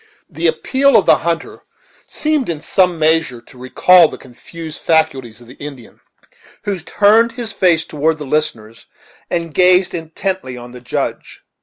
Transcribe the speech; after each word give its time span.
The 0.27 0.47
appeal 0.47 0.97
of 0.97 1.05
the 1.05 1.17
hunter 1.17 1.61
seemed 2.07 2.49
in 2.49 2.59
some 2.59 2.97
measure 2.97 3.39
to 3.39 3.57
recall 3.59 4.07
the 4.07 4.17
confused 4.17 4.81
faculties 4.81 5.41
of 5.41 5.47
the 5.47 5.53
Indian, 5.61 5.99
who 6.63 6.79
turned 6.79 7.33
his 7.33 7.51
face 7.51 7.85
toward 7.85 8.17
the 8.17 8.25
listeners 8.25 8.87
and 9.29 9.53
gazed 9.53 9.93
intently 9.93 10.57
on 10.57 10.71
the 10.71 10.81
Judge. 10.81 11.43